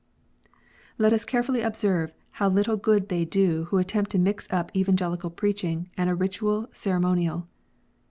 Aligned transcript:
Let 0.97 1.13
us 1.13 1.25
carefully 1.25 1.61
observe 1.61 2.15
how 2.31 2.49
little 2.49 2.75
good 2.75 3.07
they 3.09 3.23
do 3.23 3.65
who 3.65 3.77
attempt 3.77 4.09
to 4.13 4.17
mix 4.17 4.47
up 4.49 4.75
Evangelical 4.75 5.29
preaching 5.29 5.91
and 5.95 6.09
a 6.09 6.15
Ritual 6.15 6.69
ceremonial. 6.71 7.47